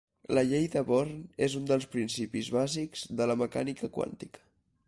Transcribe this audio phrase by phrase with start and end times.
[0.35, 1.19] La llei de Born
[1.49, 4.47] és un dels principis bàsics de la mecànica quàntica.